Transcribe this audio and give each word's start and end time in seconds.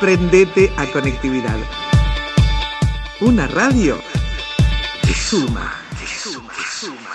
Prendete 0.00 0.72
a 0.78 0.86
conectividad. 0.86 1.58
Una 3.20 3.46
radio 3.46 3.98
que 5.06 5.12
suma, 5.12 5.74
que 5.90 6.06
suma, 6.06 6.50
que 6.54 6.64
suma. 6.80 7.14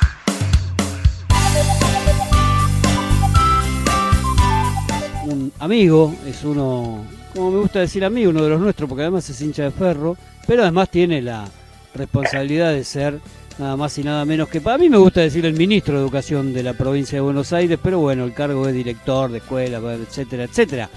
Un 5.26 5.52
amigo, 5.58 6.16
es 6.28 6.44
uno, 6.44 7.04
como 7.34 7.50
me 7.50 7.60
gusta 7.62 7.80
decir 7.80 8.06
amigo, 8.06 8.30
uno 8.30 8.44
de 8.44 8.50
los 8.52 8.62
nuestros, 8.62 8.88
porque 8.88 9.02
además 9.02 9.28
es 9.32 9.42
hincha 9.42 9.64
de 9.64 9.72
ferro, 9.72 10.16
pero 10.46 10.62
además 10.62 10.92
tiene 10.92 11.24
la 11.24 11.50
responsabilidad 11.96 12.72
de 12.72 12.84
ser 12.84 13.20
nada 13.58 13.76
más 13.76 13.98
y 13.98 14.04
nada 14.04 14.26
menos 14.26 14.48
que 14.48 14.62
para 14.62 14.78
mí 14.78 14.90
me 14.90 14.98
gusta 14.98 15.22
decir 15.22 15.44
el 15.48 15.56
ministro 15.56 15.96
de 15.96 16.02
Educación 16.02 16.54
de 16.54 16.62
la 16.62 16.74
provincia 16.74 17.18
de 17.18 17.22
Buenos 17.22 17.52
Aires, 17.52 17.80
pero 17.82 17.98
bueno, 17.98 18.26
el 18.26 18.34
cargo 18.36 18.68
es 18.68 18.76
director 18.76 19.32
de 19.32 19.40
escuela, 19.40 19.80
etcétera, 19.80 20.44
etcétera. 20.44 20.88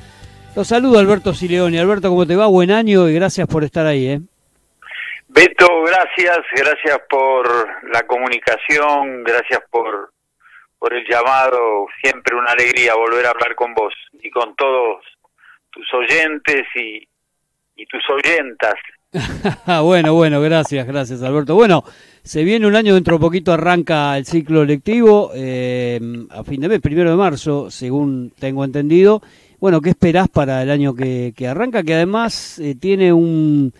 Los 0.58 0.66
saludo 0.66 0.98
Alberto 0.98 1.34
Sileoni. 1.34 1.78
Alberto, 1.78 2.08
¿cómo 2.08 2.26
te 2.26 2.34
va? 2.34 2.48
Buen 2.48 2.72
año 2.72 3.08
y 3.08 3.14
gracias 3.14 3.46
por 3.46 3.62
estar 3.62 3.86
ahí. 3.86 4.08
¿eh? 4.08 4.20
Beto, 5.28 5.68
gracias, 5.84 6.40
gracias 6.50 6.98
por 7.08 7.48
la 7.92 8.02
comunicación, 8.08 9.22
gracias 9.22 9.60
por, 9.70 10.10
por 10.76 10.94
el 10.94 11.06
llamado, 11.08 11.86
siempre 12.02 12.34
una 12.34 12.50
alegría 12.50 12.96
volver 12.96 13.26
a 13.26 13.30
hablar 13.30 13.54
con 13.54 13.72
vos 13.72 13.94
y 14.20 14.28
con 14.30 14.56
todos 14.56 15.04
tus 15.70 15.86
oyentes 15.94 16.64
y, 16.74 17.06
y 17.76 17.86
tus 17.86 18.02
oyentas. 18.10 18.74
bueno, 19.84 20.14
bueno, 20.14 20.40
gracias, 20.40 20.88
gracias 20.88 21.22
Alberto. 21.22 21.54
Bueno, 21.54 21.84
se 22.24 22.42
viene 22.42 22.66
un 22.66 22.74
año, 22.74 22.94
dentro 22.94 23.14
de 23.14 23.20
poquito 23.20 23.52
arranca 23.52 24.18
el 24.18 24.26
ciclo 24.26 24.64
lectivo, 24.64 25.30
eh, 25.36 26.00
a 26.30 26.42
fin 26.42 26.60
de 26.60 26.68
mes, 26.68 26.80
primero 26.80 27.10
de 27.10 27.16
marzo, 27.16 27.70
según 27.70 28.32
tengo 28.40 28.64
entendido. 28.64 29.22
Bueno, 29.60 29.80
¿qué 29.80 29.90
esperás 29.90 30.28
para 30.28 30.62
el 30.62 30.70
año 30.70 30.94
que, 30.94 31.34
arranca? 31.48 31.82
Que 31.82 31.94
además 31.94 32.60
eh, 32.60 32.76
tiene 32.80 33.12
un, 33.12 33.72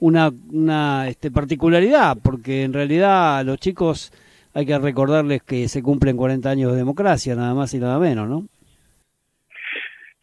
una, 0.00 0.30
una 0.50 1.08
este, 1.08 1.30
particularidad, 1.30 2.16
porque 2.22 2.62
en 2.62 2.72
realidad 2.72 3.44
los 3.44 3.58
chicos 3.58 4.12
hay 4.54 4.64
que 4.64 4.78
recordarles 4.78 5.42
que 5.42 5.68
se 5.68 5.82
cumplen 5.82 6.16
40 6.16 6.48
años 6.48 6.72
de 6.72 6.78
democracia, 6.78 7.34
nada 7.34 7.52
más 7.52 7.74
y 7.74 7.78
nada 7.78 7.98
menos, 7.98 8.26
¿no? 8.26 8.44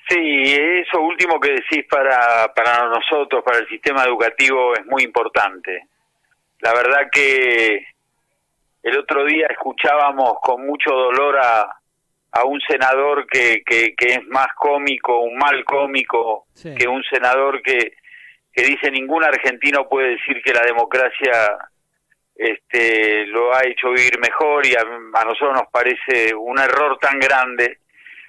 Sí, 0.09 0.17
eso 0.17 0.99
último 0.99 1.39
que 1.39 1.51
decís 1.51 1.85
para, 1.87 2.51
para 2.55 2.89
nosotros, 2.89 3.43
para 3.43 3.59
el 3.59 3.67
sistema 3.67 4.03
educativo, 4.05 4.73
es 4.73 4.85
muy 4.87 5.03
importante. 5.03 5.89
La 6.61 6.73
verdad 6.73 7.09
que 7.11 7.85
el 8.81 8.97
otro 8.97 9.25
día 9.25 9.45
escuchábamos 9.51 10.39
con 10.41 10.65
mucho 10.65 10.89
dolor 10.89 11.37
a, 11.37 11.82
a 12.33 12.43
un 12.45 12.59
senador 12.67 13.27
que, 13.27 13.63
que, 13.65 13.93
es 13.99 14.27
más 14.27 14.47
cómico, 14.55 15.19
un 15.19 15.37
mal 15.37 15.63
cómico, 15.63 16.47
que 16.61 16.87
un 16.87 17.03
senador 17.03 17.61
que, 17.61 17.93
que 18.51 18.63
dice 18.63 18.89
ningún 18.89 19.23
argentino 19.23 19.87
puede 19.87 20.11
decir 20.11 20.41
que 20.43 20.51
la 20.51 20.61
democracia 20.61 21.59
este, 22.35 23.27
lo 23.27 23.55
ha 23.55 23.63
hecho 23.65 23.91
vivir 23.91 24.19
mejor 24.19 24.65
y 24.65 24.73
a, 24.73 24.81
a, 24.81 25.25
nosotros 25.25 25.53
nos 25.53 25.69
parece 25.71 26.33
un 26.33 26.57
error 26.57 26.97
tan 26.99 27.19
grande. 27.19 27.77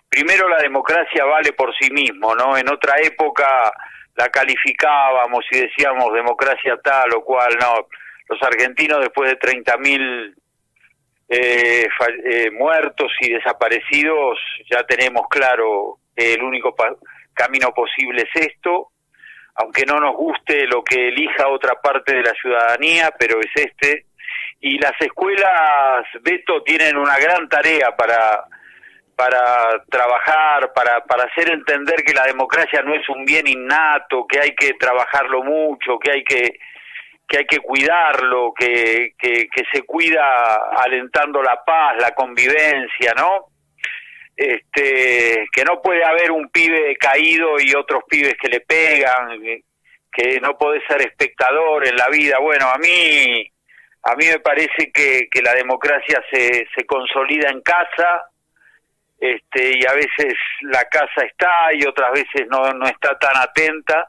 Primero 0.06 0.50
la 0.50 0.58
democracia 0.58 1.24
vale 1.24 1.52
por 1.52 1.74
sí 1.74 1.90
mismo, 1.90 2.34
¿no? 2.34 2.58
En 2.58 2.68
otra 2.70 2.96
época 3.02 3.72
la 4.16 4.28
calificábamos 4.28 5.46
y 5.50 5.60
decíamos 5.60 6.12
democracia 6.12 6.78
tal 6.84 7.14
o 7.14 7.24
cual, 7.24 7.56
no 7.58 7.88
los 8.28 8.42
argentinos 8.42 9.00
después 9.00 9.30
de 9.30 9.38
30.000 9.38 10.34
eh, 11.28 11.86
eh, 12.24 12.50
muertos 12.50 13.12
y 13.20 13.32
desaparecidos, 13.32 14.38
ya 14.70 14.84
tenemos 14.84 15.26
claro 15.28 15.98
que 16.14 16.34
el 16.34 16.42
único 16.42 16.74
camino 17.32 17.72
posible 17.72 18.22
es 18.22 18.46
esto, 18.46 18.90
aunque 19.56 19.84
no 19.86 20.00
nos 20.00 20.16
guste 20.16 20.66
lo 20.66 20.82
que 20.82 21.08
elija 21.08 21.48
otra 21.48 21.80
parte 21.80 22.14
de 22.14 22.22
la 22.22 22.32
ciudadanía, 22.34 23.12
pero 23.18 23.40
es 23.40 23.50
este. 23.54 24.06
Y 24.60 24.78
las 24.78 24.98
escuelas, 25.00 26.06
Beto, 26.22 26.62
tienen 26.62 26.96
una 26.96 27.18
gran 27.18 27.48
tarea 27.48 27.94
para 27.96 28.44
para 29.16 29.84
trabajar, 29.88 30.72
para, 30.74 31.00
para 31.04 31.24
hacer 31.24 31.52
entender 31.52 32.02
que 32.02 32.14
la 32.14 32.24
democracia 32.24 32.82
no 32.82 32.94
es 32.94 33.08
un 33.08 33.24
bien 33.24 33.46
innato, 33.46 34.26
que 34.26 34.40
hay 34.40 34.54
que 34.54 34.74
trabajarlo 34.74 35.42
mucho, 35.42 35.98
que 35.98 36.10
hay 36.10 36.24
que 36.24 36.58
que 37.26 37.38
hay 37.38 37.46
que 37.46 37.58
cuidarlo, 37.58 38.52
que, 38.52 39.14
que, 39.18 39.48
se 39.72 39.82
cuida 39.82 40.54
alentando 40.76 41.42
la 41.42 41.64
paz, 41.64 41.96
la 41.98 42.12
convivencia, 42.12 43.14
¿no? 43.16 43.46
Este, 44.36 45.46
que 45.52 45.64
no 45.64 45.80
puede 45.80 46.04
haber 46.04 46.30
un 46.32 46.48
pibe 46.48 46.96
caído 46.96 47.58
y 47.60 47.74
otros 47.74 48.02
pibes 48.08 48.34
que 48.40 48.48
le 48.48 48.60
pegan, 48.60 49.38
que 50.12 50.40
no 50.40 50.58
puede 50.58 50.84
ser 50.86 51.00
espectador 51.02 51.86
en 51.86 51.96
la 51.96 52.08
vida. 52.08 52.38
Bueno, 52.40 52.68
a 52.68 52.78
mí, 52.78 53.50
a 54.02 54.16
mí 54.16 54.26
me 54.26 54.40
parece 54.40 54.90
que, 54.92 55.28
que 55.30 55.42
la 55.42 55.54
democracia 55.54 56.22
se, 56.30 56.66
se 56.74 56.86
consolida 56.86 57.48
en 57.48 57.62
casa, 57.62 58.26
este, 59.18 59.78
y 59.78 59.86
a 59.86 59.94
veces 59.94 60.34
la 60.62 60.84
casa 60.84 61.22
está 61.24 61.72
y 61.72 61.86
otras 61.86 62.12
veces 62.12 62.46
no, 62.50 62.72
no 62.74 62.86
está 62.86 63.18
tan 63.18 63.36
atenta 63.36 64.08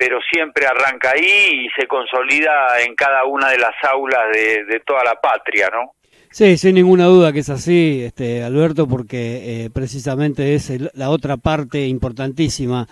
pero 0.00 0.18
siempre 0.32 0.64
arranca 0.66 1.10
ahí 1.10 1.66
y 1.66 1.68
se 1.78 1.86
consolida 1.86 2.50
en 2.82 2.94
cada 2.94 3.26
una 3.26 3.50
de 3.50 3.58
las 3.58 3.74
aulas 3.92 4.22
de, 4.32 4.80
toda 4.86 5.04
la 5.04 5.20
patria, 5.20 5.68
¿no? 5.70 5.92
Sí, 6.30 6.56
sin 6.56 6.76
ninguna 6.76 7.04
duda 7.04 7.34
que 7.34 7.40
es 7.40 7.50
así, 7.50 8.04
este, 8.06 8.42
Alberto, 8.42 8.88
porque 8.88 9.64
eh, 9.64 9.70
precisamente 9.70 10.54
es 10.54 10.72
la 10.94 11.10
otra 11.10 11.36
parte 11.36 11.86
importantísima, 11.86 12.88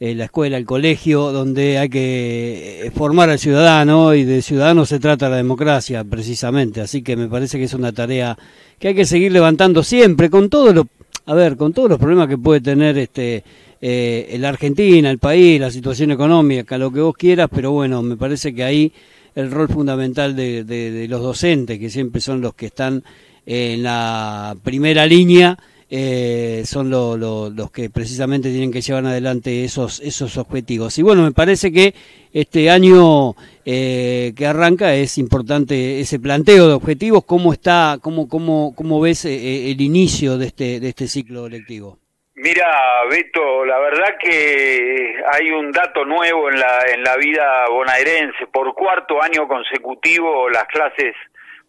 eh, 0.00 0.16
la 0.16 0.24
escuela, 0.24 0.56
el 0.56 0.66
colegio, 0.66 1.30
donde 1.30 1.78
hay 1.78 1.88
que 1.88 2.86
eh, 2.86 2.90
formar 2.90 3.30
al 3.30 3.38
ciudadano 3.38 4.12
y 4.14 4.24
de 4.24 4.42
ciudadano 4.42 4.84
se 4.86 4.98
trata 4.98 5.28
la 5.28 5.36
democracia, 5.36 6.02
precisamente. 6.02 6.80
Así 6.80 7.04
que 7.04 7.14
me 7.14 7.28
parece 7.28 7.58
que 7.58 7.64
es 7.64 7.74
una 7.74 7.92
tarea 7.92 8.36
que 8.80 8.88
hay 8.88 8.94
que 8.96 9.04
seguir 9.04 9.30
levantando 9.30 9.84
siempre, 9.84 10.28
con 10.28 10.50
todo 10.50 10.72
lo, 10.72 10.88
a 11.26 11.34
ver, 11.34 11.56
con 11.56 11.72
todos 11.72 11.90
los 11.90 11.98
problemas 12.00 12.26
que 12.26 12.38
puede 12.38 12.60
tener 12.60 12.98
este 12.98 13.44
eh, 13.80 14.36
la 14.38 14.50
Argentina, 14.50 15.10
el 15.10 15.18
país, 15.18 15.60
la 15.60 15.70
situación 15.70 16.10
económica, 16.10 16.76
lo 16.76 16.92
que 16.92 17.00
vos 17.00 17.16
quieras, 17.16 17.48
pero 17.52 17.72
bueno, 17.72 18.02
me 18.02 18.16
parece 18.16 18.54
que 18.54 18.64
ahí 18.64 18.92
el 19.34 19.50
rol 19.50 19.68
fundamental 19.68 20.36
de, 20.36 21.06
los 21.08 21.22
docentes, 21.22 21.78
que 21.78 21.90
siempre 21.90 22.20
son 22.20 22.40
los 22.40 22.54
que 22.54 22.66
están 22.66 23.02
en 23.46 23.82
la 23.82 24.56
primera 24.62 25.06
línea, 25.06 25.58
eh, 25.92 26.62
son 26.66 26.90
los 26.90 27.70
que 27.72 27.90
precisamente 27.90 28.50
tienen 28.50 28.70
que 28.70 28.80
llevar 28.80 29.06
adelante 29.06 29.64
esos, 29.64 30.00
esos 30.00 30.36
objetivos. 30.36 30.96
Y 30.98 31.02
bueno, 31.02 31.22
me 31.22 31.32
parece 31.32 31.72
que 31.72 31.94
este 32.32 32.70
año 32.70 33.34
eh, 33.64 34.32
que 34.36 34.46
arranca 34.46 34.94
es 34.94 35.18
importante 35.18 36.00
ese 36.00 36.20
planteo 36.20 36.68
de 36.68 36.74
objetivos, 36.74 37.24
cómo 37.24 37.52
está, 37.52 37.98
cómo, 38.00 38.28
cómo, 38.28 38.72
cómo 38.76 39.00
ves 39.00 39.24
eh, 39.24 39.70
el 39.70 39.80
inicio 39.80 40.38
de 40.38 40.46
este, 40.46 40.80
de 40.80 40.88
este 40.88 41.08
ciclo 41.08 41.48
lectivo. 41.48 41.98
Mira, 42.42 43.04
Beto, 43.10 43.66
la 43.66 43.78
verdad 43.80 44.16
que 44.18 45.22
hay 45.30 45.50
un 45.50 45.70
dato 45.72 46.06
nuevo 46.06 46.48
en 46.48 46.58
la, 46.58 46.78
en 46.90 47.02
la 47.02 47.16
vida 47.16 47.66
bonaerense. 47.68 48.46
Por 48.46 48.72
cuarto 48.74 49.22
año 49.22 49.46
consecutivo 49.46 50.48
las 50.48 50.64
clases 50.64 51.14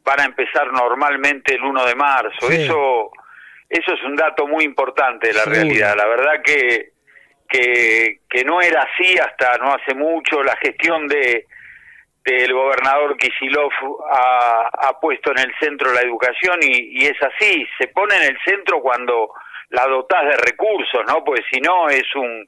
van 0.02 0.22
a 0.22 0.24
empezar 0.24 0.72
normalmente 0.72 1.56
el 1.56 1.64
1 1.64 1.86
de 1.86 1.96
marzo. 1.96 2.50
Eso, 2.50 3.12
eso 3.68 3.94
es 3.94 4.04
un 4.04 4.16
dato 4.16 4.48
muy 4.48 4.64
importante 4.64 5.28
de 5.28 5.34
la 5.34 5.44
realidad. 5.44 5.94
La 5.98 6.08
verdad 6.08 6.42
que, 6.42 6.94
que, 7.50 8.22
que 8.30 8.46
no 8.46 8.62
era 8.62 8.84
así 8.84 9.18
hasta 9.18 9.58
no 9.58 9.74
hace 9.74 9.94
mucho. 9.94 10.42
La 10.42 10.56
gestión 10.56 11.06
de 11.08 11.48
del 12.24 12.54
gobernador 12.54 13.18
Kisilov 13.18 13.72
ha, 14.14 14.70
ha 14.88 15.00
puesto 15.02 15.32
en 15.32 15.40
el 15.40 15.54
centro 15.60 15.92
la 15.92 16.02
educación 16.02 16.60
y, 16.62 17.02
y 17.02 17.06
es 17.08 17.18
así. 17.22 17.68
Se 17.78 17.88
pone 17.88 18.16
en 18.16 18.24
el 18.24 18.38
centro 18.46 18.80
cuando 18.80 19.32
la 19.72 19.88
dotás 19.88 20.24
de 20.26 20.38
recursos, 20.38 21.02
¿no? 21.08 21.24
Pues 21.24 21.42
si 21.52 21.60
no 21.60 21.90
es 21.90 22.04
un 22.16 22.48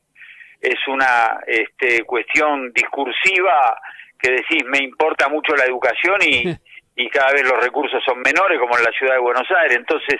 es 0.61 0.87
una 0.87 1.39
este, 1.45 2.03
cuestión 2.03 2.71
discursiva 2.71 3.77
que 4.17 4.31
decís 4.31 4.63
me 4.65 4.77
importa 4.77 5.27
mucho 5.27 5.55
la 5.55 5.65
educación 5.65 6.17
y, 6.21 6.55
y 6.95 7.09
cada 7.09 7.33
vez 7.33 7.43
los 7.43 7.61
recursos 7.61 8.01
son 8.05 8.21
menores 8.21 8.59
como 8.59 8.77
en 8.77 8.83
la 8.83 8.91
ciudad 8.91 9.15
de 9.15 9.19
Buenos 9.19 9.49
Aires. 9.51 9.77
Entonces, 9.77 10.19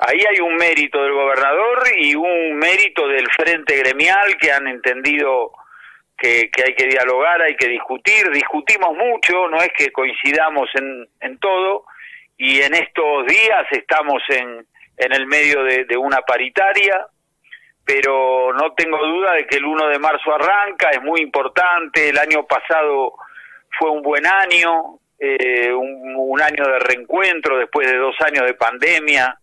ahí 0.00 0.20
hay 0.28 0.40
un 0.40 0.56
mérito 0.56 1.02
del 1.02 1.12
gobernador 1.12 1.84
y 1.96 2.14
un 2.14 2.56
mérito 2.56 3.08
del 3.08 3.26
frente 3.30 3.76
gremial 3.76 4.36
que 4.38 4.52
han 4.52 4.66
entendido 4.68 5.52
que, 6.18 6.50
que 6.50 6.64
hay 6.64 6.74
que 6.74 6.88
dialogar, 6.88 7.40
hay 7.40 7.56
que 7.56 7.68
discutir. 7.68 8.30
Discutimos 8.30 8.94
mucho, 8.94 9.48
no 9.48 9.58
es 9.58 9.70
que 9.76 9.90
coincidamos 9.90 10.68
en, 10.74 11.08
en 11.20 11.38
todo 11.38 11.84
y 12.36 12.60
en 12.60 12.74
estos 12.74 13.26
días 13.26 13.66
estamos 13.70 14.22
en, 14.28 14.66
en 14.98 15.12
el 15.12 15.26
medio 15.26 15.62
de, 15.62 15.96
una 15.96 16.20
paritaria, 16.22 17.06
pero 17.84 18.52
no 18.52 18.72
tengo 18.74 18.98
duda 18.98 19.34
de 19.34 19.46
que 19.46 19.56
el 19.56 19.64
1 19.64 19.88
de 19.88 19.98
marzo 19.98 20.34
arranca, 20.34 20.90
es 20.90 21.00
muy 21.02 21.20
importante, 21.20 22.08
el 22.08 22.18
año 22.18 22.44
pasado 22.46 23.14
fue 23.78 23.90
un 23.90 24.02
buen 24.02 24.26
año, 24.26 24.98
eh, 25.18 25.72
un, 25.72 26.40
año 26.40 26.64
de 26.64 26.78
reencuentro 26.80 27.58
después 27.58 27.90
de 27.90 27.96
dos 27.96 28.14
años 28.20 28.44
de 28.46 28.54
pandemia, 28.54 29.38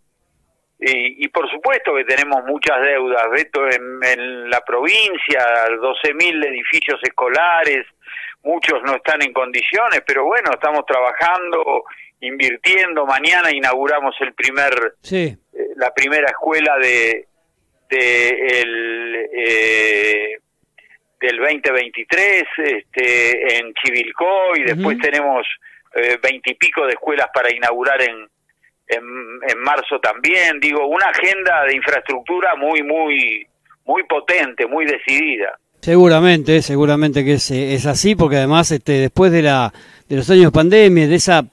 y, 0.77 1.27
por 1.29 1.49
supuesto 1.49 1.95
que 1.95 2.03
tenemos 2.03 2.43
muchas 2.45 2.79
deudas, 2.81 3.23
Beto, 3.31 3.65
en, 3.67 4.49
la 4.49 4.61
provincia, 4.61 5.67
12.000 5.69 6.45
edificios 6.47 6.99
escolares, 7.01 7.87
muchos 8.43 8.83
no 8.83 8.95
están 8.95 9.21
en 9.23 9.33
condiciones, 9.33 10.03
pero 10.05 10.25
bueno, 10.25 10.51
estamos 10.51 10.85
trabajando, 10.85 11.85
invirtiendo. 12.19 13.05
Mañana 13.05 13.51
inauguramos 13.51 14.15
el 14.19 14.33
primer, 14.33 14.95
sí. 15.01 15.37
Eh, 15.75 15.79
la 15.79 15.93
primera 15.93 16.27
escuela 16.29 16.77
de, 16.77 17.27
de 17.89 18.29
el, 18.61 19.15
eh, 19.33 20.37
del 21.19 21.37
2023 21.37 22.43
este, 22.57 23.57
en 23.57 23.73
Chivilcoy, 23.73 24.63
después 24.65 24.97
tenemos 24.99 25.45
eh, 25.95 26.17
veintipico 26.21 26.85
de 26.85 26.93
escuelas 26.93 27.27
para 27.33 27.53
inaugurar 27.53 28.01
en, 28.01 28.27
en, 28.87 29.59
marzo 29.59 29.99
también. 29.99 30.59
Digo, 30.59 30.87
una 30.87 31.07
agenda 31.07 31.63
de 31.65 31.75
infraestructura 31.75 32.55
muy, 32.55 32.83
muy, 32.83 33.47
muy 33.85 34.03
potente, 34.03 34.67
muy 34.67 34.85
decidida. 34.85 35.57
Seguramente, 35.81 36.61
seguramente 36.61 37.23
que 37.23 37.33
es, 37.33 37.51
es 37.51 37.85
así, 37.85 38.15
porque 38.15 38.37
además 38.37 38.71
este, 38.71 38.93
después 38.93 39.31
de, 39.31 39.43
la, 39.43 39.71
de 40.09 40.15
los 40.15 40.29
años 40.29 40.45
de 40.45 40.51
pandemia, 40.51 41.07
de 41.07 41.15
esa 41.15 41.43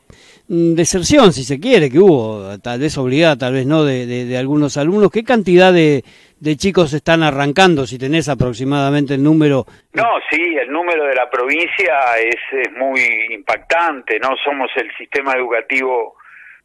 deserción, 0.53 1.33
si 1.33 1.45
se 1.45 1.59
quiere, 1.59 1.89
que 1.89 1.99
hubo, 1.99 2.59
tal 2.61 2.79
vez 2.79 2.99
obligada, 2.99 3.39
tal 3.39 3.55
vez 3.55 3.65
no, 3.65 3.85
de, 3.85 4.07
de, 4.07 4.37
algunos 4.37 4.77
alumnos, 4.77 5.11
¿qué 5.11 5.25
cantidad 5.25 5.73
de, 5.73 6.05
de 6.41 6.57
chicos 6.57 6.93
están 6.93 7.23
arrancando, 7.23 7.87
si 7.87 7.99
tenés 7.99 8.29
aproximadamente 8.29 9.15
el 9.15 9.23
número? 9.23 9.65
No, 9.95 10.05
sí, 10.31 10.57
el 10.61 10.71
número 10.71 11.07
de 11.07 11.15
la 11.15 11.31
provincia 11.31 12.19
es, 12.19 12.37
es 12.53 12.73
muy 12.73 13.01
impactante, 13.31 14.19
¿no? 14.19 14.37
Somos 14.45 14.71
el 14.77 14.95
sistema 14.99 15.33
educativo 15.33 16.17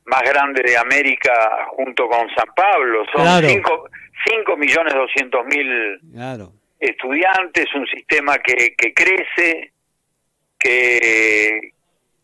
más 0.04 0.22
grande 0.24 0.64
de 0.66 0.78
América 0.78 1.68
junto 1.70 2.10
con 2.10 2.28
San 2.36 2.54
Pablo. 2.54 3.06
Son 3.14 3.26
5 3.42 4.58
millones 4.58 4.94
200 4.96 5.46
mil 5.46 6.02
estudiantes, 6.78 7.66
un 7.74 7.88
sistema 7.88 8.38
que, 8.40 8.76
que 8.78 8.94
crece, 8.94 9.72
que, 10.60 11.72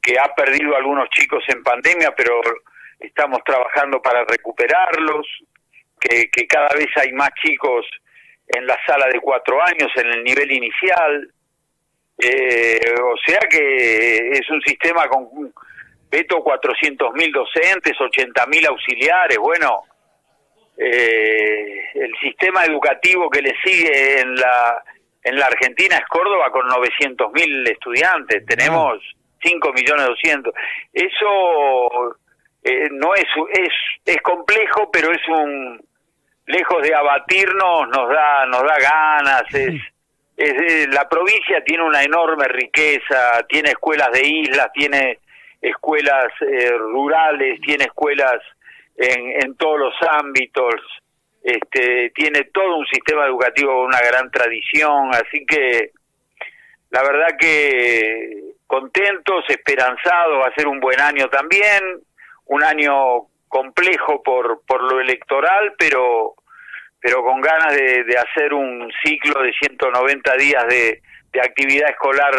que 0.04 0.20
ha 0.20 0.36
perdido 0.36 0.76
algunos 0.76 1.10
chicos 1.10 1.44
en 1.48 1.64
pandemia, 1.64 2.14
pero 2.16 2.42
estamos 3.00 3.40
trabajando 3.46 4.02
para 4.02 4.26
recuperarlos, 4.26 5.26
que, 6.00 6.30
que 6.30 6.46
cada 6.46 6.70
vez 6.76 6.88
hay 6.98 7.14
más 7.14 7.30
chicos 7.42 7.86
en 8.48 8.68
la 8.68 8.78
sala 8.86 9.08
de 9.08 9.20
cuatro 9.22 9.62
años, 9.66 9.90
en 9.96 10.08
el 10.08 10.24
nivel 10.24 10.52
inicial. 10.52 11.34
Eh, 12.18 12.80
o 13.02 13.16
sea 13.26 13.40
que 13.50 14.30
es 14.34 14.50
un 14.50 14.62
sistema 14.62 15.08
con 15.08 15.54
Veto 16.12 16.44
400.000 16.44 17.34
docentes, 17.34 17.98
80.000 17.98 18.68
auxiliares, 18.68 19.38
bueno, 19.40 19.82
eh, 20.78 21.86
el 21.96 22.14
sistema 22.22 22.66
educativo 22.66 23.30
que 23.30 23.42
le 23.42 23.56
sigue 23.64 24.20
en 24.20 24.36
la 24.36 24.84
en 25.24 25.40
la 25.40 25.46
Argentina 25.46 25.96
es 25.96 26.06
Córdoba 26.08 26.52
con 26.52 26.68
900.000 26.68 27.72
estudiantes, 27.72 28.46
tenemos 28.46 29.00
5 29.44 29.74
millones 29.74 30.06
200. 30.08 30.54
Eso 30.94 32.18
eh, 32.64 32.90
no 32.92 33.14
es, 33.16 33.26
es 33.54 33.74
es 34.06 34.22
complejo, 34.22 34.90
pero 34.92 35.12
es 35.12 35.28
un 35.28 35.82
lejos 36.46 36.84
de 36.84 36.94
abatirnos 36.94 37.88
nos 37.90 38.10
da 38.10 38.46
nos 38.48 38.62
da 38.64 38.78
ganas, 38.80 39.54
es 39.54 39.82
es, 40.38 40.88
la 40.94 41.08
provincia 41.08 41.64
tiene 41.64 41.84
una 41.84 42.04
enorme 42.04 42.48
riqueza, 42.48 43.46
tiene 43.48 43.70
escuelas 43.70 44.12
de 44.12 44.28
islas, 44.28 44.72
tiene 44.74 45.20
escuelas 45.62 46.28
eh, 46.42 46.72
rurales, 46.78 47.60
tiene 47.62 47.86
escuelas 47.86 48.40
en, 48.98 49.44
en 49.44 49.56
todos 49.56 49.80
los 49.80 49.94
ámbitos, 50.10 50.76
este, 51.44 52.12
tiene 52.16 52.46
todo 52.46 52.78
un 52.78 52.86
sistema 52.88 53.26
educativo 53.26 53.74
con 53.74 53.86
una 53.86 54.02
gran 54.02 54.30
tradición, 54.32 55.10
así 55.14 55.46
que 55.46 55.92
la 56.90 57.04
verdad 57.04 57.38
que 57.40 58.54
contentos, 58.74 59.46
esperanzados, 59.50 60.42
va 60.42 60.48
a 60.48 60.56
ser 60.56 60.68
un 60.68 60.80
buen 60.80 61.00
año 61.00 61.28
también, 61.30 62.02
un 62.46 62.64
año 62.64 63.28
complejo 63.48 64.24
por, 64.24 64.64
por 64.66 64.82
lo 64.82 65.00
electoral, 65.00 65.76
pero 65.78 66.34
pero 67.00 67.22
con 67.22 67.42
ganas 67.42 67.76
de, 67.76 68.16
hacer 68.18 68.54
un 68.54 68.90
ciclo 69.04 69.44
de 69.44 69.52
190 69.52 70.38
días 70.38 70.64
de, 70.70 71.02
de 71.34 71.42
actividad 71.42 71.90
escolar 71.90 72.34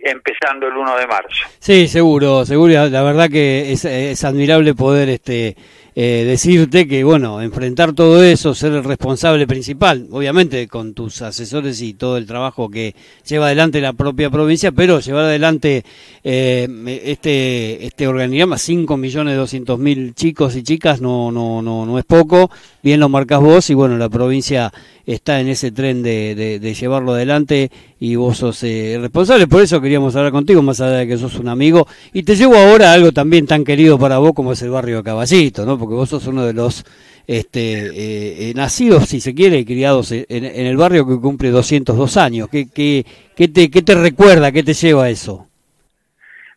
empezando 0.00 0.66
el 0.66 0.76
1 0.76 0.98
de 0.98 1.06
marzo. 1.06 1.46
Sí, 1.60 1.86
seguro, 1.86 2.44
seguro. 2.44 2.72
La 2.88 3.02
verdad 3.04 3.30
que 3.30 3.70
es, 3.70 3.84
es 3.84 4.24
admirable 4.24 4.74
poder 4.74 5.08
este, 5.08 5.54
eh, 5.94 6.24
decirte 6.26 6.88
que, 6.88 7.04
bueno, 7.04 7.42
enfrentar 7.42 7.92
todo 7.92 8.22
eso, 8.22 8.54
ser 8.54 8.72
el 8.72 8.84
responsable 8.84 9.46
principal, 9.46 10.06
obviamente 10.10 10.66
con 10.68 10.94
tus 10.94 11.20
asesores 11.20 11.82
y 11.82 11.92
todo 11.92 12.16
el 12.16 12.26
trabajo 12.26 12.70
que 12.70 12.94
lleva 13.28 13.46
adelante 13.46 13.80
la 13.80 13.92
propia 13.92 14.30
provincia, 14.30 14.72
pero 14.72 15.00
llevar 15.00 15.24
adelante 15.24 15.84
eh, 16.24 17.00
este 17.04 17.84
este 17.84 18.06
organigrama, 18.06 18.56
5 18.56 18.96
millones 18.96 19.36
200 19.36 19.78
mil 19.78 20.14
chicos 20.14 20.56
y 20.56 20.62
chicas, 20.62 21.00
no, 21.00 21.30
no, 21.30 21.60
no, 21.60 21.84
no 21.84 21.98
es 21.98 22.04
poco, 22.04 22.50
bien 22.82 22.98
lo 22.98 23.08
marcas 23.08 23.40
vos 23.40 23.68
y 23.68 23.74
bueno, 23.74 23.98
la 23.98 24.08
provincia 24.08 24.72
está 25.06 25.40
en 25.40 25.48
ese 25.48 25.72
tren 25.72 26.02
de, 26.02 26.34
de, 26.60 26.74
llevarlo 26.74 27.12
adelante 27.12 27.70
y 27.98 28.16
vos 28.16 28.38
sos 28.38 28.62
eh, 28.64 28.98
responsable, 29.00 29.46
por 29.46 29.62
eso 29.62 29.80
queríamos 29.80 30.16
hablar 30.16 30.32
contigo, 30.32 30.62
más 30.62 30.80
allá 30.80 30.98
de 30.98 31.06
que 31.06 31.16
sos 31.16 31.38
un 31.38 31.48
amigo, 31.48 31.86
y 32.12 32.22
te 32.22 32.36
llevo 32.36 32.56
ahora 32.56 32.90
a 32.90 32.94
algo 32.94 33.12
también 33.12 33.46
tan 33.46 33.64
querido 33.64 33.98
para 33.98 34.18
vos 34.18 34.32
como 34.34 34.52
es 34.52 34.62
el 34.62 34.70
barrio 34.70 34.98
de 34.98 35.02
Caballito, 35.02 35.66
¿no? 35.66 35.78
porque 35.78 35.94
vos 35.94 36.08
sos 36.08 36.26
uno 36.26 36.44
de 36.44 36.52
los 36.52 36.84
este, 37.26 37.60
eh, 37.60 38.50
eh, 38.50 38.52
nacidos, 38.54 39.08
si 39.08 39.20
se 39.20 39.34
quiere, 39.34 39.58
y 39.58 39.64
criados 39.64 40.12
en, 40.12 40.26
el 40.28 40.76
barrio 40.76 41.06
que 41.06 41.20
cumple 41.20 41.50
202 41.50 42.16
años. 42.16 42.48
¿Qué, 42.48 42.66
qué, 42.68 43.04
qué, 43.36 43.48
te, 43.48 43.70
¿Qué 43.70 43.82
te 43.82 43.94
recuerda, 43.94 44.50
qué 44.50 44.62
te 44.62 44.74
lleva 44.74 45.04
a 45.04 45.10
eso? 45.10 45.46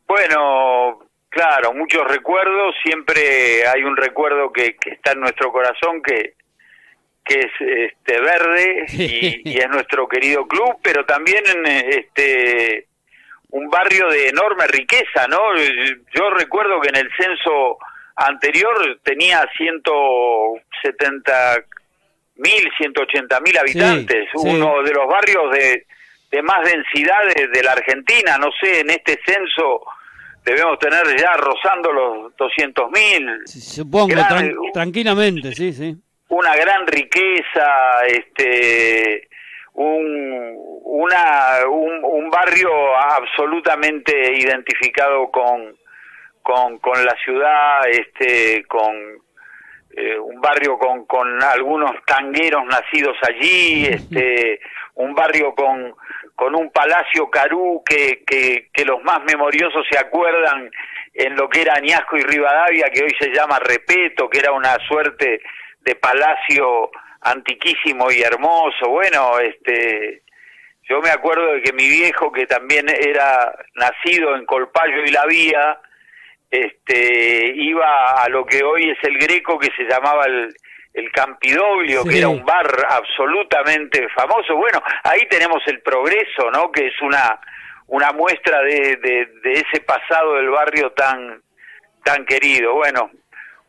Bueno, 0.07 0.99
claro, 1.29 1.73
muchos 1.73 2.01
recuerdos, 2.07 2.75
siempre 2.83 3.67
hay 3.67 3.83
un 3.83 3.95
recuerdo 3.95 4.51
que, 4.51 4.75
que 4.75 4.91
está 4.91 5.11
en 5.11 5.21
nuestro 5.21 5.51
corazón 5.51 6.01
que, 6.01 6.33
que 7.25 7.39
es 7.39 7.51
este 7.59 8.21
verde 8.21 8.85
y, 8.93 9.49
y, 9.49 9.57
es 9.57 9.69
nuestro 9.69 10.07
querido 10.07 10.47
club, 10.47 10.77
pero 10.81 11.05
también 11.05 11.43
este 11.65 12.87
un 13.55 13.69
barrio 13.69 14.09
de 14.09 14.29
enorme 14.29 14.67
riqueza, 14.67 15.27
¿no? 15.29 15.39
Yo 16.13 16.29
recuerdo 16.31 16.81
que 16.81 16.89
en 16.89 16.97
el 16.97 17.09
censo 17.17 17.77
anterior 18.17 18.99
tenía 19.01 19.47
170 19.55 21.55
mil, 22.35 22.69
180 22.77 23.39
mil 23.39 23.57
habitantes, 23.57 24.27
uno 24.33 24.83
de 24.83 24.91
los 24.91 25.07
barrios 25.07 25.49
de, 25.53 25.85
de 26.31 26.41
más 26.41 26.69
densidad 26.69 27.23
de, 27.33 27.63
la 27.63 27.71
Argentina, 27.71 28.37
no 28.37 28.49
sé, 28.59 28.81
en 28.81 28.89
este 28.89 29.21
censo 29.25 29.83
debemos 30.43 30.77
tener 30.79 31.17
ya 31.17 31.37
rozando 31.37 31.93
los 31.93 32.35
200 32.35 32.91
mil. 32.91 33.39
Supongo, 33.45 34.15
tranquilamente, 34.73 35.53
sí, 35.53 35.71
sí. 35.71 35.95
Una 36.35 36.55
gran 36.55 36.85
riqueza, 36.87 38.05
este, 38.07 39.29
un, 39.73 40.53
una, 40.83 41.67
un, 41.69 42.03
un 42.03 42.29
barrio 42.29 42.71
absolutamente 42.97 44.33
identificado 44.33 45.31
con 45.31 45.77
con, 46.45 46.77
con 46.77 47.03
la 47.03 47.15
ciudad, 47.23 47.87
este, 47.89 48.63
con 48.65 48.93
eh, 49.97 50.19
un 50.19 50.39
barrio 50.39 50.77
con, 50.77 51.05
con 51.05 51.41
algunos 51.41 51.91
tangueros 52.05 52.63
nacidos 52.65 53.17
allí, 53.27 53.87
este, 53.87 54.59
un 54.93 55.15
barrio 55.15 55.55
con, 55.55 55.95
con 56.35 56.53
un 56.53 56.69
palacio 56.69 57.31
carú 57.31 57.81
que, 57.83 58.23
que, 58.27 58.69
que 58.71 58.85
los 58.85 59.03
más 59.03 59.23
memoriosos 59.23 59.87
se 59.89 59.97
acuerdan 59.97 60.69
en 61.15 61.35
lo 61.35 61.49
que 61.49 61.63
era 61.63 61.73
Añasco 61.73 62.15
y 62.15 62.21
Rivadavia, 62.21 62.91
que 62.93 63.05
hoy 63.05 63.15
se 63.19 63.31
llama 63.33 63.57
Repeto, 63.57 64.29
que 64.29 64.37
era 64.37 64.51
una 64.51 64.77
suerte 64.87 65.41
de 65.85 65.95
palacio 65.95 66.91
antiquísimo 67.21 68.11
y 68.11 68.21
hermoso. 68.21 68.89
Bueno, 68.89 69.39
este, 69.39 70.23
yo 70.83 70.99
me 71.01 71.09
acuerdo 71.09 71.53
de 71.53 71.61
que 71.61 71.73
mi 71.73 71.87
viejo, 71.87 72.31
que 72.31 72.45
también 72.45 72.87
era 72.89 73.55
nacido 73.75 74.35
en 74.35 74.45
Colpayo 74.45 75.03
y 75.05 75.11
La 75.11 75.25
Vía, 75.25 75.79
este, 76.51 77.53
iba 77.55 78.23
a 78.23 78.29
lo 78.29 78.45
que 78.45 78.63
hoy 78.63 78.89
es 78.89 78.97
el 79.03 79.17
Greco, 79.17 79.57
que 79.57 79.71
se 79.75 79.83
llamaba 79.83 80.25
el, 80.25 80.55
el 80.95 81.11
Campidoglio, 81.11 82.05
que 82.05 82.19
era 82.19 82.29
un 82.29 82.45
bar 82.45 82.67
absolutamente 82.89 84.07
famoso. 84.09 84.55
Bueno, 84.55 84.81
ahí 85.03 85.27
tenemos 85.29 85.61
el 85.67 85.81
progreso, 85.81 86.49
¿no? 86.51 86.71
Que 86.71 86.87
es 86.87 87.01
una, 87.01 87.39
una 87.87 88.11
muestra 88.13 88.61
de, 88.61 88.95
de, 88.97 89.51
ese 89.51 89.81
pasado 89.81 90.35
del 90.35 90.49
barrio 90.49 90.91
tan, 90.91 91.41
tan 92.03 92.25
querido. 92.25 92.75
Bueno, 92.75 93.11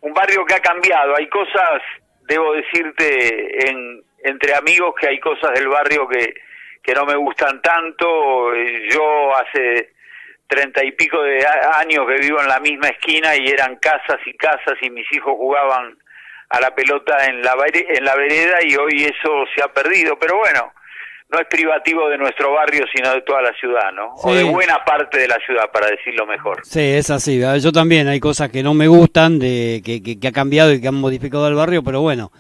un 0.03 0.15
barrio 0.15 0.45
que 0.45 0.55
ha 0.55 0.61
cambiado. 0.61 1.17
Hay 1.17 1.29
cosas, 1.29 1.83
debo 2.27 2.53
decirte, 2.55 3.69
en, 3.69 4.03
entre 4.25 4.55
amigos, 4.55 4.95
que 5.01 5.09
hay 5.09 5.21
cosas 5.21 5.53
del 5.55 5.69
barrio 5.69 6.09
que, 6.09 6.35
que 6.83 6.95
no 6.95 7.05
me 7.05 7.17
gustan 7.17 7.61
tanto. 7.63 8.55
Yo 8.91 9.37
hace 9.37 9.93
treinta 10.47 10.85
y 10.85 10.93
pico 10.93 11.23
de 11.23 11.45
años 11.75 12.07
que 12.07 12.21
vivo 12.21 12.41
en 12.41 12.49
la 12.49 12.61
misma 12.61 12.89
esquina 12.89 13.35
y 13.37 13.49
eran 13.49 13.77
casas 13.77 14.21
y 14.27 14.37
casas 14.37 14.75
y 14.81 14.91
mis 14.91 15.11
hijos 15.13 15.35
jugaban 15.37 15.99
a 16.49 16.61
la 16.61 16.75
pelota 16.75 17.27
en 17.27 17.43
la, 17.43 17.57
en 17.73 18.05
la 18.05 18.15
vereda 18.15 18.59
y 18.63 18.77
hoy 18.77 19.05
eso 19.05 19.45
se 19.55 19.63
ha 19.63 19.73
perdido. 19.73 20.19
Pero 20.19 20.37
bueno, 20.39 20.73
no 21.29 21.41
es 21.41 21.47
privativo 21.49 22.09
de 22.09 22.19
nuestro 22.19 22.53
barrio, 22.53 22.85
sino 22.95 23.13
de 23.13 23.23
toda 23.23 23.43
la 23.43 23.53
ciudad, 23.59 23.93
¿no? 23.93 24.15
O 24.15 24.33
de 24.33 24.45
buena 24.45 24.85
parte 24.85 25.19
de 25.19 25.29
la 25.29 25.39
ciudad, 25.45 25.71
para 25.73 25.89
decirlo 25.89 26.25
mejor. 26.27 26.61
Sí, 26.65 26.81
es 26.81 27.11
así. 27.11 27.41
Yo 27.61 27.73
también 27.73 28.07
hay 28.07 28.21
cosas 28.21 28.51
que 28.51 28.63
no 28.63 28.75
me 28.75 28.87
gustan, 28.87 29.39
de 29.39 29.83
que, 29.85 30.03
que, 30.03 30.29
ha 30.29 30.33
cambiado 30.33 30.73
y 30.73 30.81
que 30.81 30.89
han 30.89 30.95
modificado 30.95 31.49
el 31.49 31.55
barrio, 31.55 31.83
pero 31.83 32.01
bueno, 32.01 32.31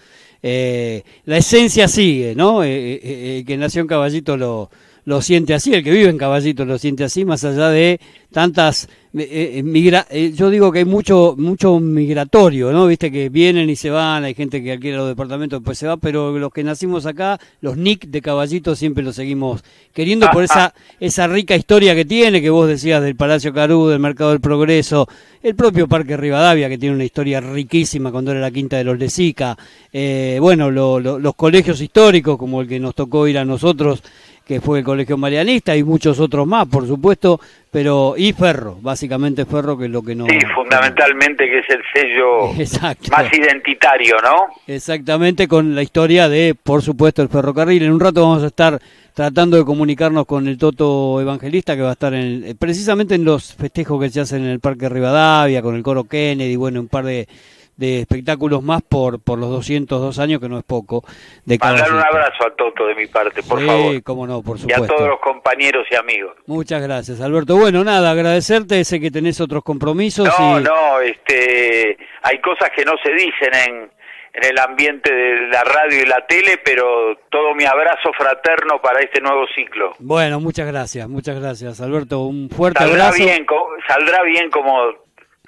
eh, 0.42 1.02
la 1.24 1.38
esencia 1.38 1.88
sigue, 1.88 2.34
¿no? 2.36 2.62
Eh, 2.62 2.68
eh, 2.68 3.00
eh, 3.02 3.44
que 3.44 3.56
nació 3.56 3.80
en 3.80 3.88
Caballito 3.88 4.36
lo, 4.36 4.70
lo 5.06 5.22
siente 5.22 5.54
así, 5.54 5.72
el 5.72 5.84
que 5.84 5.92
vive 5.92 6.10
en 6.10 6.18
Caballito 6.18 6.64
lo 6.64 6.78
siente 6.78 7.04
así, 7.04 7.24
más 7.24 7.44
allá 7.44 7.70
de 7.70 8.00
tantas 8.32 8.88
eh, 9.18 9.62
eh, 9.64 10.04
eh, 10.10 10.32
yo 10.34 10.50
digo 10.50 10.70
que 10.70 10.80
hay 10.80 10.84
mucho 10.84 11.36
mucho 11.38 11.80
migratorio, 11.80 12.70
¿no? 12.72 12.86
Viste 12.86 13.10
que 13.10 13.30
vienen 13.30 13.70
y 13.70 13.76
se 13.76 13.88
van, 13.88 14.24
hay 14.24 14.34
gente 14.34 14.62
que 14.62 14.72
alquila 14.72 14.98
los 14.98 15.08
departamentos 15.08 15.60
después 15.60 15.78
se 15.78 15.86
va, 15.86 15.96
pero 15.96 16.36
los 16.36 16.52
que 16.52 16.64
nacimos 16.64 17.06
acá, 17.06 17.38
los 17.60 17.76
Nick 17.76 18.08
de 18.08 18.20
Caballito 18.20 18.74
siempre 18.74 19.04
los 19.04 19.14
seguimos 19.14 19.62
queriendo 19.94 20.28
por 20.30 20.42
esa 20.42 20.74
esa 20.98 21.28
rica 21.28 21.54
historia 21.54 21.94
que 21.94 22.04
tiene, 22.04 22.42
que 22.42 22.50
vos 22.50 22.68
decías 22.68 23.00
del 23.00 23.14
Palacio 23.14 23.54
Carú, 23.54 23.86
del 23.86 24.00
Mercado 24.00 24.30
del 24.30 24.40
Progreso, 24.40 25.08
el 25.40 25.54
propio 25.54 25.86
Parque 25.86 26.16
Rivadavia 26.16 26.68
que 26.68 26.78
tiene 26.78 26.96
una 26.96 27.04
historia 27.04 27.40
riquísima 27.40 28.10
cuando 28.10 28.32
era 28.32 28.40
la 28.40 28.50
Quinta 28.50 28.76
de 28.76 28.84
los 28.84 28.98
Lezica, 28.98 29.56
eh, 29.92 30.36
bueno, 30.40 30.70
los 30.70 31.34
colegios 31.36 31.80
históricos 31.80 32.36
como 32.36 32.60
el 32.60 32.68
que 32.68 32.80
nos 32.80 32.94
tocó 32.94 33.28
ir 33.28 33.38
a 33.38 33.44
nosotros 33.44 34.02
que 34.46 34.60
fue 34.60 34.78
el 34.78 34.84
Colegio 34.84 35.16
Marianista 35.16 35.76
y 35.76 35.82
muchos 35.82 36.20
otros 36.20 36.46
más, 36.46 36.68
por 36.68 36.86
supuesto, 36.86 37.40
pero 37.70 38.14
y 38.16 38.32
Ferro, 38.32 38.78
básicamente 38.80 39.44
Ferro 39.44 39.76
que 39.76 39.86
es 39.86 39.90
lo 39.90 40.02
que 40.02 40.14
no... 40.14 40.24
Sí, 40.26 40.38
fundamentalmente 40.54 41.46
que 41.46 41.58
es 41.58 41.66
el 41.68 41.82
sello 41.92 42.52
más 43.10 43.32
identitario, 43.32 44.16
¿no? 44.22 44.46
Exactamente, 44.68 45.48
con 45.48 45.74
la 45.74 45.82
historia 45.82 46.28
de, 46.28 46.54
por 46.54 46.80
supuesto, 46.80 47.22
el 47.22 47.28
ferrocarril. 47.28 47.82
En 47.82 47.92
un 47.92 47.98
rato 47.98 48.22
vamos 48.22 48.44
a 48.44 48.46
estar 48.46 48.80
tratando 49.12 49.56
de 49.56 49.64
comunicarnos 49.64 50.26
con 50.26 50.46
el 50.46 50.56
Toto 50.56 51.20
Evangelista 51.20 51.74
que 51.74 51.82
va 51.82 51.90
a 51.90 51.94
estar 51.94 52.14
en, 52.14 52.56
precisamente 52.56 53.16
en 53.16 53.24
los 53.24 53.52
festejos 53.52 54.00
que 54.00 54.10
se 54.10 54.20
hacen 54.20 54.44
en 54.44 54.50
el 54.50 54.60
Parque 54.60 54.88
Rivadavia, 54.88 55.60
con 55.60 55.74
el 55.74 55.82
Coro 55.82 56.04
Kennedy, 56.04 56.54
bueno, 56.54 56.78
un 56.78 56.88
par 56.88 57.04
de 57.04 57.26
de 57.76 58.00
espectáculos 58.00 58.62
más 58.62 58.82
por, 58.82 59.20
por 59.22 59.38
los 59.38 59.50
202 59.50 60.18
años, 60.18 60.40
que 60.40 60.48
no 60.48 60.58
es 60.58 60.64
poco. 60.64 61.04
De 61.44 61.58
Mandar 61.58 61.92
un 61.92 62.00
abrazo 62.00 62.46
a 62.46 62.54
Toto 62.54 62.86
de 62.86 62.94
mi 62.94 63.06
parte, 63.06 63.42
por 63.42 63.60
sí, 63.60 63.66
favor. 63.66 64.02
cómo 64.02 64.26
no, 64.26 64.42
por 64.42 64.58
supuesto. 64.58 64.82
Y 64.82 64.84
a 64.84 64.88
todos 64.88 65.08
los 65.08 65.20
compañeros 65.20 65.86
y 65.90 65.94
amigos. 65.94 66.36
Muchas 66.46 66.82
gracias, 66.82 67.20
Alberto. 67.20 67.56
Bueno, 67.56 67.84
nada, 67.84 68.10
agradecerte, 68.10 68.82
sé 68.84 69.00
que 69.00 69.10
tenés 69.10 69.40
otros 69.40 69.62
compromisos. 69.62 70.28
No, 70.38 70.60
no, 70.60 71.00
este, 71.00 71.96
hay 72.22 72.40
cosas 72.40 72.70
que 72.74 72.84
no 72.84 72.92
se 73.02 73.12
dicen 73.12 73.54
en, 73.68 73.90
en 74.32 74.44
el 74.50 74.58
ambiente 74.58 75.12
de 75.12 75.48
la 75.48 75.62
radio 75.64 76.02
y 76.02 76.06
la 76.06 76.26
tele, 76.26 76.58
pero 76.64 77.16
todo 77.30 77.54
mi 77.54 77.64
abrazo 77.64 78.10
fraterno 78.16 78.80
para 78.80 79.00
este 79.00 79.20
nuevo 79.20 79.46
ciclo. 79.54 79.94
Bueno, 79.98 80.40
muchas 80.40 80.66
gracias, 80.66 81.08
muchas 81.08 81.38
gracias, 81.38 81.80
Alberto. 81.80 82.20
Un 82.20 82.48
fuerte 82.48 82.84
abrazo. 82.84 83.22
Bien, 83.22 83.46
saldrá 83.86 84.22
bien 84.22 84.50
como 84.50 85.05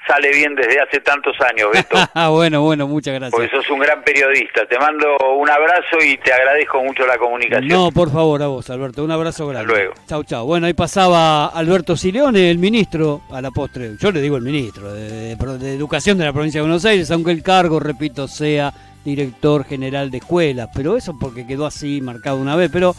sale 0.09 0.33
bien 0.33 0.55
desde 0.55 0.81
hace 0.81 1.01
tantos 1.01 1.37
años, 1.41 1.69
Beto. 1.73 1.97
Ah, 2.15 2.31
bueno, 2.31 2.63
bueno, 2.63 2.89
muchas 2.89 3.15
gracias. 3.15 3.31
Porque 3.31 3.55
sos 3.55 3.69
un 3.71 3.81
gran 3.81 4.03
periodista. 4.03 4.67
Te 4.67 4.79
mando 4.79 5.07
un 5.37 5.49
abrazo 5.49 5.99
y 6.03 6.17
te 6.17 6.33
agradezco 6.33 6.83
mucho 6.83 7.07
la 7.07 7.19
comunicación. 7.19 7.69
No, 7.69 7.93
por 7.93 8.11
favor, 8.11 8.43
a 8.43 8.47
vos, 8.47 8.69
Alberto. 8.71 9.05
Un 9.05 9.11
abrazo 9.11 9.47
grande. 9.47 9.73
luego. 9.73 9.95
Chau, 10.09 10.25
chau. 10.25 10.47
Bueno, 10.47 10.67
ahí 10.67 10.73
pasaba 10.73 11.47
Alberto 11.47 11.97
Sileone, 11.97 12.51
el 12.51 12.59
ministro, 12.59 13.23
a 13.31 13.41
la 13.41 13.51
postre. 13.51 13.93
Yo 14.01 14.11
le 14.11 14.21
digo 14.21 14.37
el 14.37 14.43
ministro 14.43 14.93
de, 14.93 15.33
Educación 15.33 16.19
de 16.19 16.25
la 16.25 16.33
provincia 16.33 16.59
de 16.59 16.63
Buenos 16.63 16.85
Aires, 16.85 17.11
aunque 17.11 17.31
el 17.31 17.43
cargo, 17.43 17.79
repito, 17.79 18.27
sea 18.27 18.73
director 19.05 19.65
general 19.65 20.11
de 20.11 20.19
escuelas. 20.19 20.71
Pero 20.75 20.97
eso 20.97 21.17
porque 21.21 21.47
quedó 21.47 21.67
así 21.67 22.01
marcado 22.01 22.39
una 22.39 22.57
vez. 22.57 22.71
Pero 22.73 22.97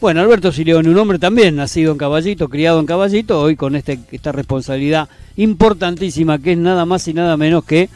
bueno, 0.00 0.20
Alberto 0.20 0.52
Sileone, 0.52 0.88
un 0.88 0.98
hombre 0.98 1.18
también 1.18 1.56
nacido 1.56 1.92
en 1.92 1.98
Caballito, 1.98 2.48
criado 2.48 2.78
en 2.80 2.86
Caballito, 2.86 3.40
hoy 3.40 3.56
con 3.56 3.74
este, 3.74 3.98
esta 4.12 4.32
responsabilidad 4.32 5.08
importantísima 5.42 6.38
que 6.38 6.52
es 6.52 6.58
nada 6.58 6.84
más 6.84 7.06
y 7.08 7.14
nada 7.14 7.36
menos 7.36 7.64
que 7.64 7.88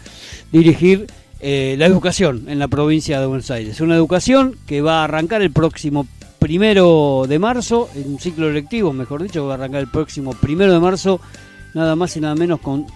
dirigir 0.51 1.07
eh, 1.41 1.77
la 1.79 1.87
educación 1.87 2.45
en 2.49 2.59
la 2.59 2.69
provincia 2.69 3.21
de 3.21 3.27
Buenos 3.27 3.51
Aires. 3.51 3.81
Una 3.81 3.97
educación 3.97 4.57
que 4.67 4.81
va 4.81 5.01
a 5.01 5.05
arrancar 5.05 5.43
el 5.43 5.51
próximo 5.51 6.07
primero 6.39 7.27
de 7.29 7.39
marzo, 7.39 7.89
en 7.95 8.15
un 8.15 8.19
ciclo 8.19 8.51
lectivo, 8.51 8.93
mejor 8.93 9.23
dicho, 9.23 9.47
va 9.47 9.53
a 9.53 9.57
arrancar 9.57 9.81
el 9.81 9.89
próximo 9.89 10.33
primero 10.33 10.73
de 10.73 10.81
marzo, 10.81 11.21
nada 11.75 11.97
más 11.97 12.17
y 12.17 12.21
nada 12.21 12.35
menos 12.35 12.61
con, 12.61 12.87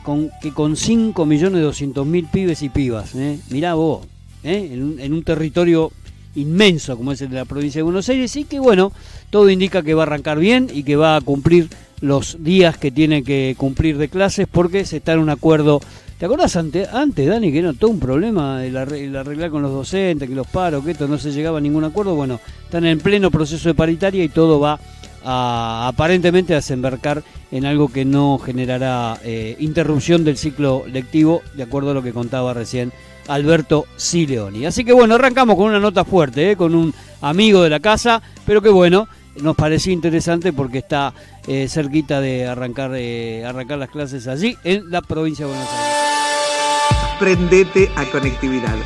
que 0.41 0.53
con 0.53 0.77
5.200.000 0.77 2.31
pibes 2.31 2.63
y 2.63 2.69
pibas. 2.71 3.15
¿eh? 3.15 3.39
Mirá 3.51 3.75
vos, 3.75 4.07
¿eh? 4.45 4.71
en, 4.73 4.99
en 4.99 5.13
un 5.13 5.23
territorio 5.25 5.93
inmenso 6.35 6.97
como 6.97 7.13
es 7.13 7.21
el 7.21 7.31
de 7.31 7.37
la 7.37 7.45
provincia 7.45 7.81
de 7.81 7.83
Buenos 7.83 8.09
Aires 8.09 8.35
y 8.37 8.45
que 8.45 8.61
bueno, 8.61 8.93
todo 9.31 9.51
indica 9.51 9.83
que 9.83 9.95
va 9.95 10.05
a 10.05 10.07
arrancar 10.07 10.39
bien 10.39 10.69
y 10.73 10.85
que 10.85 10.97
va 10.97 11.17
a 11.17 11.21
cumplir 11.21 11.69
los 12.01 12.43
días 12.43 12.79
que 12.79 12.91
tiene 12.91 13.23
que 13.23 13.55
cumplir 13.59 13.99
de 13.99 14.09
clases 14.09 14.47
porque 14.51 14.85
se 14.85 14.99
está 14.99 15.13
en 15.13 15.21
un 15.21 15.31
acuerdo. 15.31 15.81
¿Te 16.19 16.27
acordás 16.27 16.57
antes, 16.57 16.89
antes 16.93 17.29
Dani, 17.29 17.53
que 17.53 17.61
era 17.61 17.73
todo 17.73 17.91
un 17.91 18.01
problema 18.01 18.65
el, 18.65 18.77
arreglar 18.77 19.51
con 19.51 19.63
los 19.63 19.73
docentes, 19.73 20.29
que 20.29 20.35
los 20.35 20.49
paros, 20.49 20.85
que 20.85 20.91
esto 20.93 21.07
no 21.07 21.17
se 21.19 21.31
llegaba 21.31 21.59
a 21.59 21.61
ningún 21.61 21.85
acuerdo? 21.85 22.15
Bueno, 22.15 22.41
están 22.65 22.87
en 22.87 22.99
pleno 22.99 23.31
proceso 23.31 23.69
de 23.69 23.75
paritaria 23.75 24.25
y 24.25 24.29
todo 24.29 24.59
va 24.59 24.81
a, 25.25 25.89
aparentemente 25.89 26.55
a 26.55 26.57
desembarcar 26.57 27.23
en 27.51 27.67
algo 27.67 27.89
que 27.89 28.05
no 28.05 28.39
generará 28.39 29.19
eh, 29.25 29.57
interrupción 29.61 30.25
del 30.25 30.37
ciclo 30.37 30.85
lectivo, 30.87 31.43
de 31.55 31.63
acuerdo 31.63 31.93
a 31.93 31.95
lo 31.95 32.03
que 32.03 32.13
contaba 32.13 32.53
recién 32.53 32.93
Alberto 33.29 33.87
Sileoni. 33.97 34.67
Así 34.67 34.85
que 34.85 34.93
bueno, 34.93 35.15
arrancamos 35.15 35.57
con 35.57 35.67
una 35.67 35.79
nota 35.79 36.05
fuerte, 36.05 36.51
¿eh? 36.51 36.57
con 36.57 36.75
un 36.75 36.93
amigo 37.21 37.63
de 37.63 37.71
la 37.71 37.81
casa, 37.81 38.23
pero 38.45 38.61
que 38.61 38.71
bueno, 38.71 39.07
nos 39.43 39.57
pareció 39.57 39.93
interesante 39.93 40.53
porque 40.53 40.79
está 40.79 41.13
eh, 41.47 41.69
cerquita 41.69 42.21
de 42.21 42.47
arrancar, 42.47 42.93
eh, 42.95 43.45
arrancar 43.45 43.79
las 43.79 43.91
clases 43.91 44.27
allí 44.27 44.57
en 44.65 44.91
la 44.91 45.03
provincia 45.03 45.47
de 45.47 45.53
Buenos 45.53 45.69
Aires. 45.73 47.17
Prendete 47.19 47.91
a 47.97 48.05
conectividad. 48.07 48.77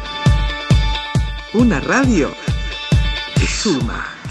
Una 1.54 1.80
radio 1.80 2.30
que 3.34 3.46
suma. 3.46 4.21